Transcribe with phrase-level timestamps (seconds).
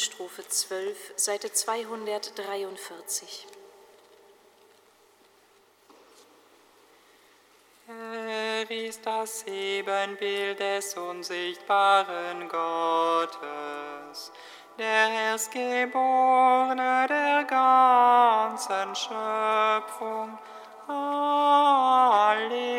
[0.00, 3.46] Strophe 12, Seite 243.
[7.86, 14.32] Er ist das Ebenbild des unsichtbaren Gottes,
[14.78, 20.38] der Erstgeborene der ganzen Schöpfung.
[20.88, 22.70] Halleluja.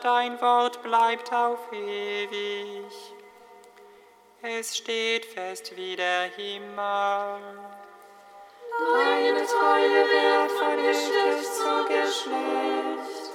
[0.00, 2.92] dein Wort bleibt auf ewig.
[4.42, 7.40] Es steht fest wie der Himmel.
[8.94, 13.30] Deine Treue wird von Geschlecht zu Geschlecht.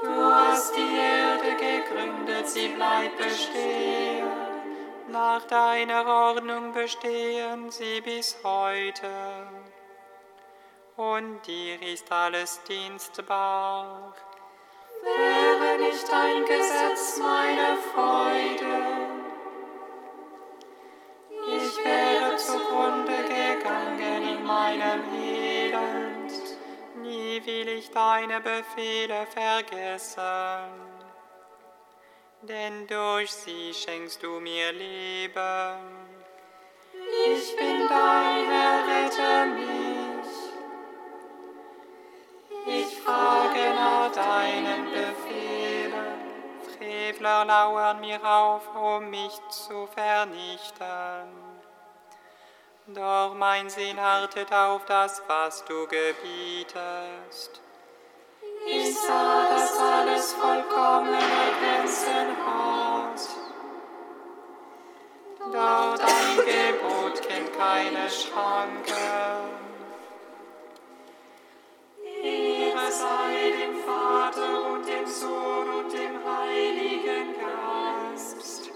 [0.00, 4.43] Du hast die Erde gegründet, sie bleibt bestehen.
[5.14, 9.46] Nach deiner Ordnung bestehen sie bis heute.
[10.96, 14.12] Und dir ist alles dienstbar.
[15.04, 19.04] Wäre nicht dein Gesetz meine Freude,
[21.46, 26.32] ich wäre zugrunde gegangen in meinem Elend.
[27.02, 30.93] Nie will ich deine Befehle vergessen,
[32.46, 35.78] denn durch sie schenkst du mir Leben.
[37.26, 40.34] Ich bin dein Herr, rette mich.
[42.66, 46.14] Ich frage nach deinen Befehlen.
[46.76, 51.28] Frevler lauern mir auf, um mich zu vernichten.
[52.86, 57.63] Doch mein Sinn hartet auf das, was du gebietest.
[58.66, 61.18] Ich sah, dass alles vollkommene
[61.60, 63.20] Grenzen hat.
[65.52, 69.64] Dein Gebot kennt keine Schranken.
[72.22, 78.70] Ehre sei dem Vater und dem Sohn und dem Heiligen Geist.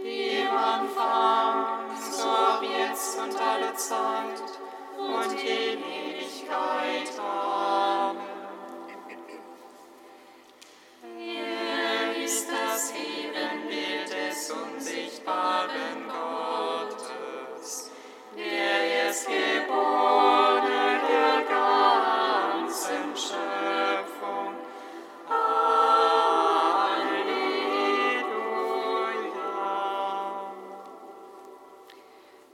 [0.00, 4.40] Wie im Anfang, so auch jetzt und alle Zeit
[4.96, 6.17] und in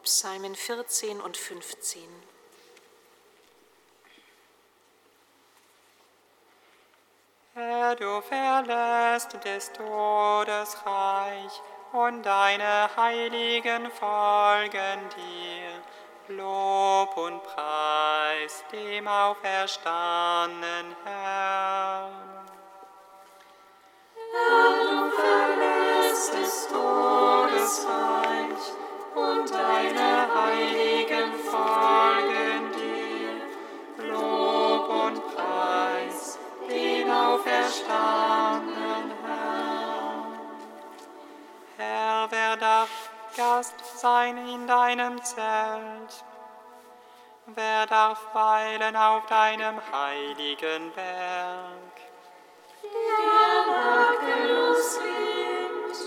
[0.04, 2.02] Psalmen 14 und 15.
[7.54, 11.62] Herr, du verlässt des Todes Reich
[11.92, 15.82] und deine Heiligen folgen dir.
[16.28, 22.10] Lob und Preis dem auferstandenen Herrn.
[24.32, 28.72] Herr, du verlässt des Todes Reich
[29.14, 34.06] und deine Heiligen folgen dir.
[34.08, 36.38] Lob und Preis
[36.68, 38.03] den auferstandenen
[43.64, 46.24] Gast sein in deinem Zelt?
[47.46, 51.94] Wer darf weilen auf deinem heiligen Berg?
[52.82, 55.98] der makellos lebt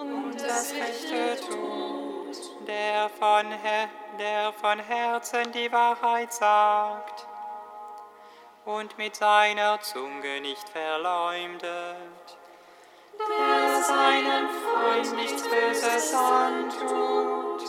[0.00, 3.88] und das Rechte tut, Der von, Her
[4.18, 7.26] der von Herzen die Wahrheit sagt
[8.64, 12.38] und mit seiner Zunge nicht verleumdet.
[13.18, 17.62] Der seinem Freund nichts Böses antut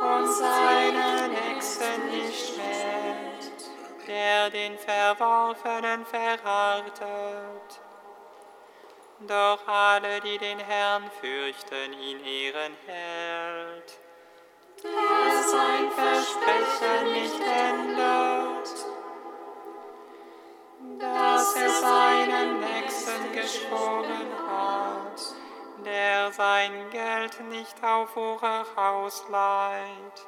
[0.00, 3.52] und seinen Nächsten nicht schmäht,
[4.06, 7.80] der den Verworfenen verhartet.
[9.20, 13.98] Doch alle, die den Herrn fürchten, ihn ehren hält.
[14.82, 18.68] der sein Versprechen nicht ändert,
[21.00, 21.95] dass er Nächsten
[23.36, 25.20] geschworen hat,
[25.84, 30.18] der sein Geld nicht auf Uhr ausleiht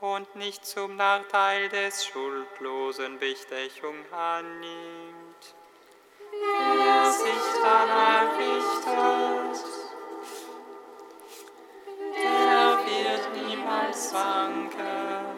[0.00, 5.44] und nicht zum Nachteil des Schuldlosen Bestechung annimmt.
[6.32, 9.64] der sich danach richtet,
[12.16, 15.34] der wird niemals wanken.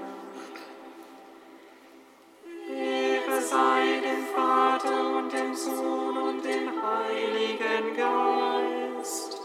[2.69, 3.96] Ehre sei
[4.37, 9.41] Vater und dem Sohn und dem Heiligen Geist.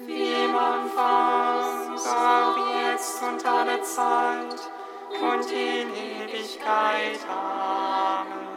[0.00, 4.60] Wie im Anfang, auch jetzt und alle Zeit
[5.18, 7.20] und in Ewigkeit.
[7.26, 8.53] Amen.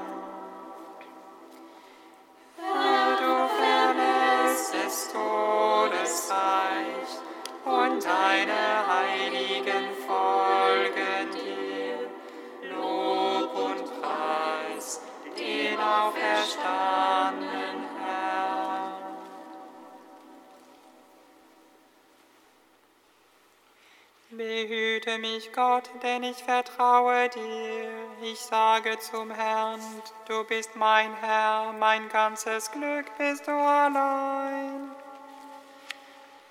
[24.38, 27.90] Behüte mich, Gott, denn ich vertraue dir.
[28.22, 29.82] Ich sage zum Herrn,
[30.28, 34.92] du bist mein Herr, mein ganzes Glück bist du allein.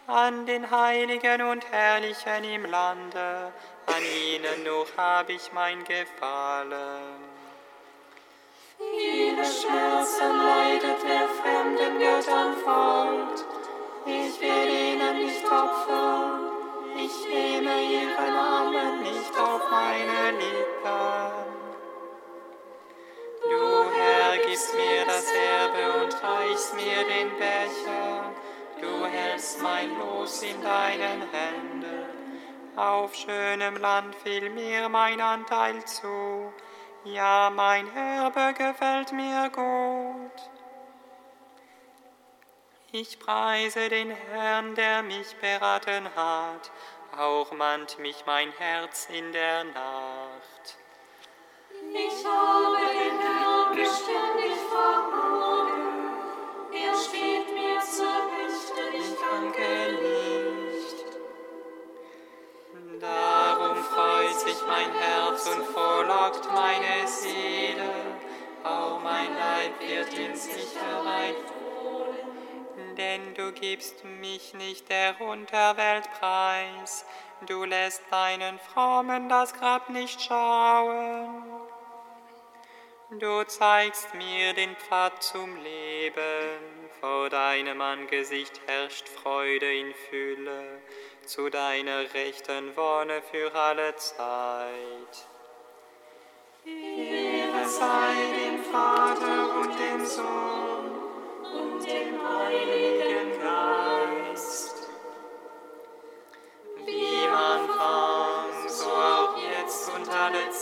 [0.07, 3.53] an den Heiligen und Herrlichen im Lande,
[3.87, 7.25] an ihnen nur hab ich mein Gefallen.
[8.79, 13.45] Viele Schmerzen leidet, wer fremden Göttern folgt.
[14.07, 16.46] Ich will ihnen nicht opfern,
[17.07, 21.47] ich nehme ihre Namen nicht auf meine Lippen.
[23.43, 28.33] Du Herr, gibst mir das Erbe und reichst mir den Becher.
[28.81, 32.07] Du hältst mein Los in deinen Händen.
[32.77, 36.53] Auf schönem Land fiel mir mein Anteil zu.
[37.05, 40.51] Ja, mein Erbe gefällt mir gut.
[42.99, 46.71] Ich preise den Herrn, der mich beraten hat.
[47.19, 50.77] Auch mahnt mich mein Herz in der Nacht.
[51.95, 56.11] Ich habe den Herrn beständig vor Augen.
[56.75, 59.69] Er steht mir zur Rechte, ich danke
[60.03, 61.07] nicht.
[63.01, 67.95] Darum freut sich mein Herz und frohlockt meine Seele.
[68.63, 71.37] Auch mein Leib wird in Sicherheit
[73.47, 77.05] du gibst mich nicht der Unterwelt preis.
[77.47, 81.45] Du lässt deinen Frommen das Grab nicht schauen.
[83.21, 86.59] Du zeigst mir den Pfad zum Leben,
[87.01, 90.81] vor deinem Angesicht herrscht Freude in Fülle,
[91.25, 95.27] zu deiner rechten Wonne für alle Zeit.
[96.65, 100.86] Ehre sei dem Vater und dem Sohn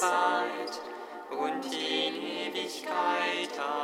[0.04, 0.80] Zeit
[1.30, 3.58] und in Ewigkeit.
[3.58, 3.83] Amen.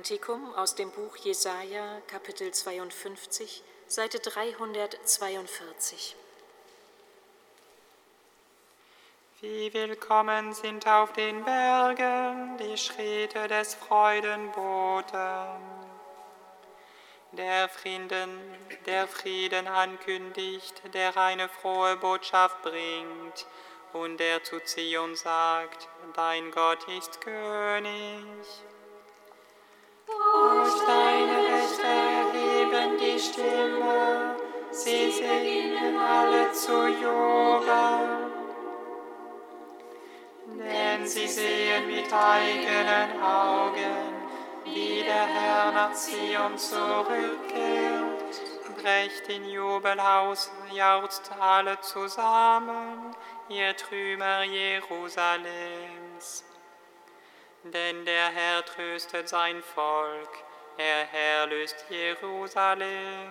[0.00, 6.16] Kantikum aus dem Buch Jesaja, Kapitel 52, Seite 342.
[9.42, 15.18] Wie willkommen sind auf den Bergen die Schritte des Freudenboten,
[17.32, 18.40] der Frieden,
[18.86, 23.46] der Frieden ankündigt, der eine frohe Botschaft bringt
[23.92, 28.46] und der zu Zion sagt, dein Gott ist König.
[30.32, 34.36] Durch deine Rechte erheben die Stimme,
[34.70, 38.30] sie singen alle zu jubeln.
[40.46, 44.14] Denn sie sehen mit eigenen Augen,
[44.64, 48.40] wie der Herr nach Zion zurückkehrt.
[48.76, 53.14] Brecht in Jubel aus, jauchzt alle zusammen,
[53.48, 56.44] ihr Trümmer Jerusalems.
[57.62, 60.30] Denn der Herr tröstet sein Volk,
[60.78, 63.28] er erlöst Jerusalem.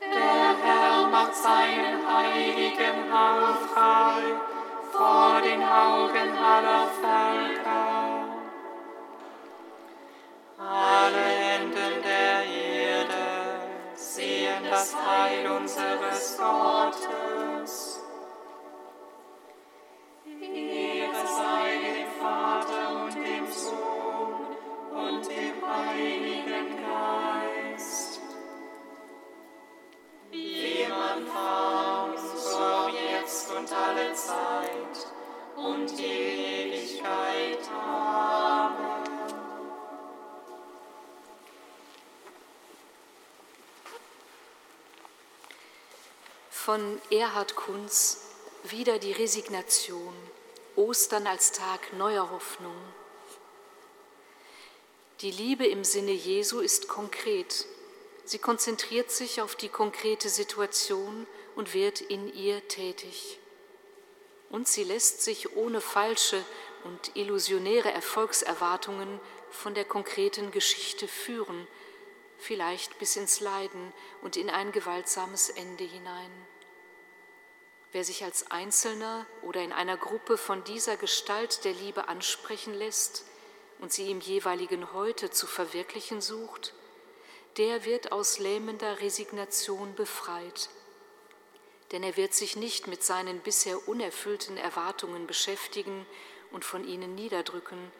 [0.00, 4.22] Der Herr macht seinen heiligen Haus frei
[4.90, 8.24] vor den Augen aller Völker.
[10.58, 11.24] Alle
[11.54, 13.60] Enden der Erde
[13.94, 16.77] sehen das Heil unseres Gottes.
[47.10, 48.20] Erhard Kunz
[48.64, 50.12] wieder die Resignation,
[50.76, 52.76] Ostern als Tag neuer Hoffnung.
[55.22, 57.64] Die Liebe im Sinne Jesu ist konkret.
[58.26, 63.38] Sie konzentriert sich auf die konkrete Situation und wird in ihr tätig.
[64.50, 66.44] Und sie lässt sich ohne falsche
[66.84, 69.18] und illusionäre Erfolgserwartungen
[69.50, 71.66] von der konkreten Geschichte führen,
[72.36, 76.30] vielleicht bis ins Leiden und in ein gewaltsames Ende hinein.
[77.92, 83.24] Wer sich als Einzelner oder in einer Gruppe von dieser Gestalt der Liebe ansprechen lässt
[83.78, 86.74] und sie im jeweiligen Heute zu verwirklichen sucht,
[87.56, 90.68] der wird aus lähmender Resignation befreit.
[91.90, 96.04] Denn er wird sich nicht mit seinen bisher unerfüllten Erwartungen beschäftigen
[96.52, 97.90] und von ihnen niederdrücken,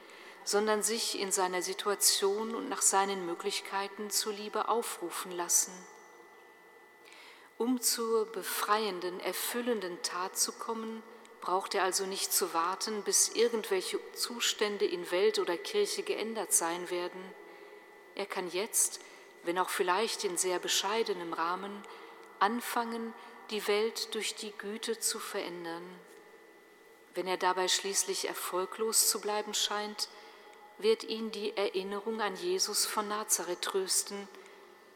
[0.45, 5.73] sondern sich in seiner Situation und nach seinen Möglichkeiten zur Liebe aufrufen lassen.
[7.59, 11.03] Um zur befreienden, erfüllenden Tat zu kommen,
[11.41, 16.89] braucht er also nicht zu warten, bis irgendwelche Zustände in Welt oder Kirche geändert sein
[16.89, 17.21] werden.
[18.15, 19.01] Er kann jetzt,
[19.43, 21.83] wenn auch vielleicht in sehr bescheidenem Rahmen,
[22.39, 23.13] anfangen,
[23.51, 25.83] die Welt durch die Güte zu verändern.
[27.15, 30.09] Wenn er dabei schließlich erfolglos zu bleiben scheint,
[30.79, 34.29] wird ihn die Erinnerung an Jesus von Nazareth trösten,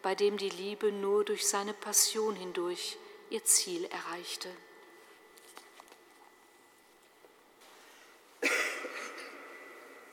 [0.02, 2.96] bei dem die Liebe nur durch seine Passion hindurch
[3.30, 4.48] ihr Ziel erreichte.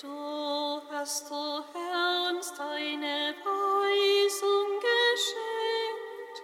[0.01, 6.41] Du hast, o Herr, uns deine Weisung geschenkt,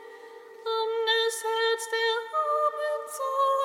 [0.66, 3.65] um das Herz der Armen zu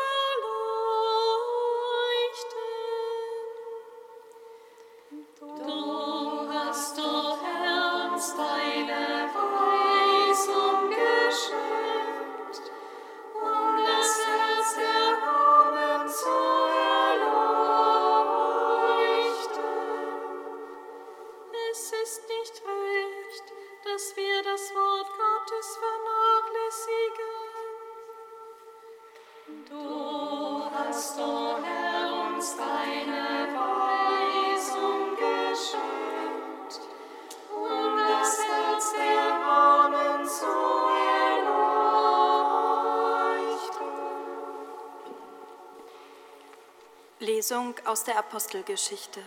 [47.50, 49.20] Lesung aus der Apostelgeschichte.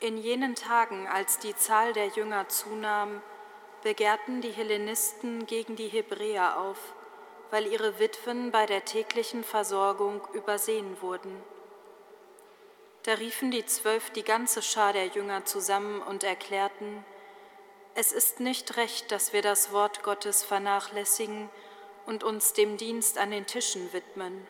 [0.00, 3.20] In jenen Tagen, als die Zahl der Jünger zunahm,
[3.82, 6.78] begehrten die Hellenisten gegen die Hebräer auf,
[7.50, 11.36] weil ihre Witwen bei der täglichen Versorgung übersehen wurden.
[13.02, 17.04] Da riefen die Zwölf die ganze Schar der Jünger zusammen und erklärten,
[17.94, 21.50] es ist nicht recht, dass wir das Wort Gottes vernachlässigen
[22.06, 24.46] und uns dem Dienst an den Tischen widmen.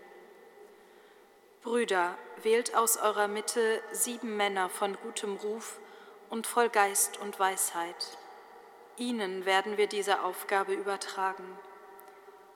[1.63, 5.79] Brüder, wählt aus eurer Mitte sieben Männer von gutem Ruf
[6.29, 8.19] und voll Geist und Weisheit.
[8.97, 11.45] Ihnen werden wir diese Aufgabe übertragen.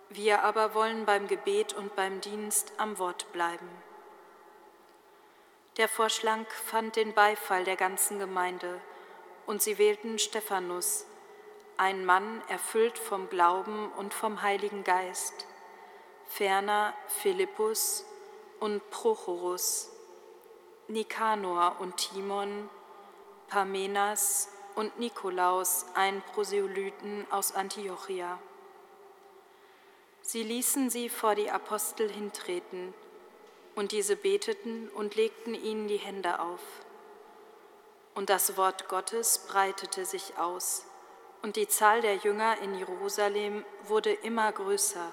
[0.09, 3.69] Wir aber wollen beim Gebet und beim Dienst am Wort bleiben.
[5.77, 8.81] Der Vorschlag fand den Beifall der ganzen Gemeinde,
[9.47, 11.07] und sie wählten Stephanus,
[11.77, 15.47] einen Mann erfüllt vom Glauben und vom Heiligen Geist,
[16.27, 18.05] ferner Philippus
[18.61, 19.90] und Prochorus,
[20.88, 22.69] Nikanor und Timon,
[23.49, 28.38] Parmenas und Nikolaus, einen Proselyten aus Antiochia.
[30.21, 32.92] Sie ließen sie vor die Apostel hintreten,
[33.75, 36.61] und diese beteten und legten ihnen die Hände auf.
[38.14, 40.87] Und das Wort Gottes breitete sich aus,
[41.42, 45.12] und die Zahl der Jünger in Jerusalem wurde immer größer.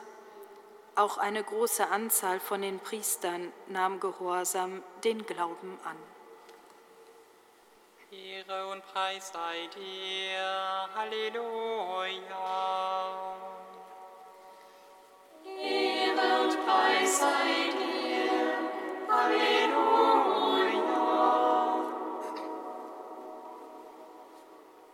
[0.95, 5.97] Auch eine große Anzahl von den Priestern nahm gehorsam den Glauben an.
[8.11, 10.87] Ehre und Preis sei dir.
[10.95, 11.41] Halleluja.
[15.43, 18.59] Ehre und Preis sei dir.
[19.09, 19.73] Halleluja.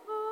[0.08, 0.30] O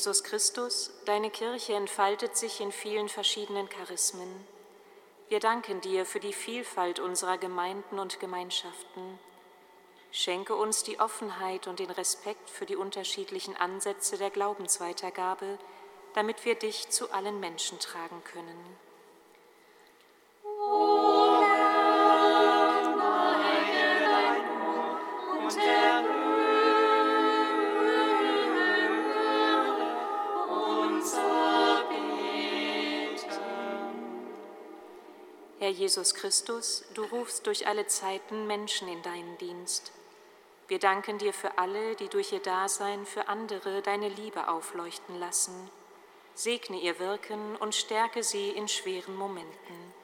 [0.00, 4.34] Jesus Christus, deine Kirche entfaltet sich in vielen verschiedenen Charismen.
[5.28, 9.18] Wir danken dir für die Vielfalt unserer Gemeinden und Gemeinschaften.
[10.10, 15.58] Schenke uns die Offenheit und den Respekt für die unterschiedlichen Ansätze der Glaubensweitergabe,
[16.14, 18.76] damit wir dich zu allen Menschen tragen können.
[35.80, 39.92] Jesus Christus, du rufst durch alle Zeiten Menschen in deinen Dienst.
[40.68, 45.70] Wir danken dir für alle, die durch ihr Dasein für andere deine Liebe aufleuchten lassen.
[46.34, 49.94] Segne ihr Wirken und stärke sie in schweren Momenten.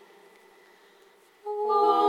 [1.44, 2.05] O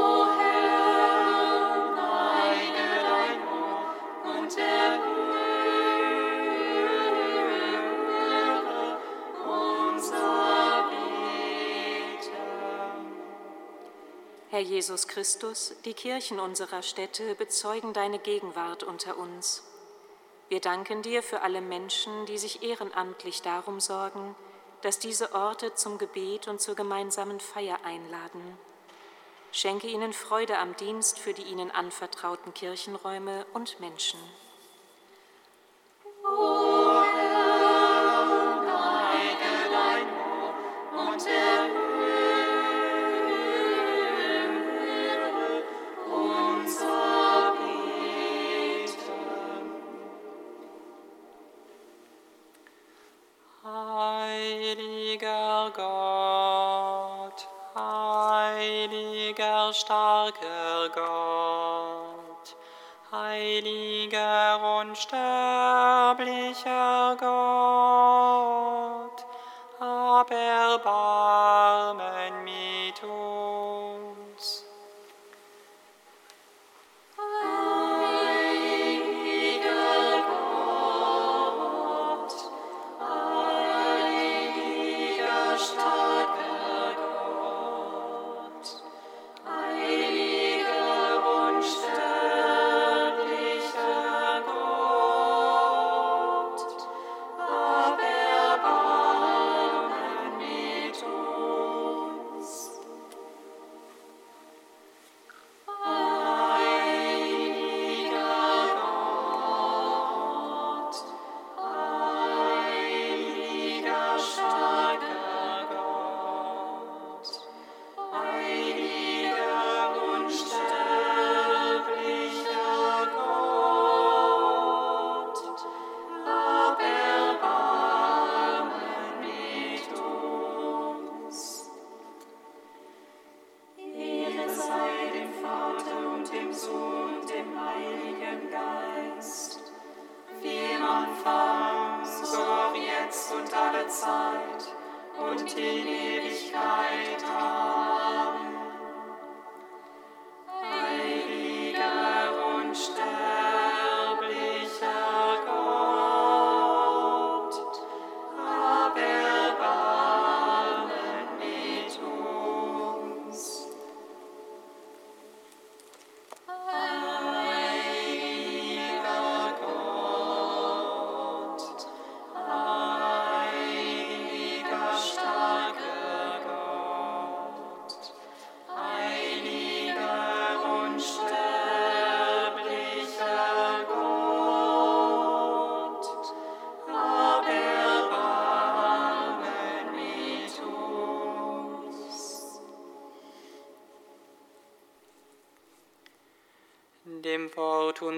[14.57, 19.61] Herr Jesus Christus, die Kirchen unserer Städte bezeugen deine Gegenwart unter uns.
[20.49, 24.35] Wir danken dir für alle Menschen, die sich ehrenamtlich darum sorgen,
[24.81, 28.57] dass diese Orte zum Gebet und zur gemeinsamen Feier einladen.
[29.51, 34.19] Schenke ihnen Freude am Dienst für die ihnen anvertrauten Kirchenräume und Menschen.
[36.25, 36.66] Oh.
[60.27, 62.55] starker Gott,
[63.11, 66.15] heiliger, und sterblicher
[67.17, 67.27] Gott,
[69.79, 70.79] aber
[72.43, 73.36] mit uns.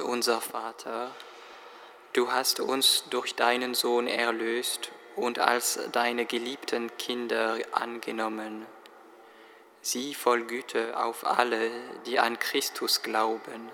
[0.00, 1.14] Unser Vater,
[2.12, 8.66] du hast uns durch deinen Sohn erlöst und als deine geliebten Kinder angenommen.
[9.82, 11.70] Sieh voll Güte auf alle,
[12.06, 13.70] die an Christus glauben,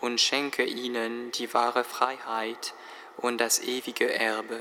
[0.00, 2.74] und schenke ihnen die wahre Freiheit
[3.18, 4.60] und das ewige Erbe.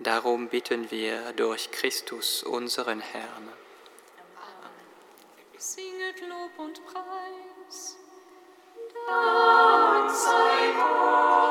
[0.00, 3.48] Darum bitten wir durch Christus unseren Herrn.
[4.36, 5.56] Amen.
[5.56, 7.96] Singet Lob und Preis.
[9.04, 11.45] Lord, sei wohl.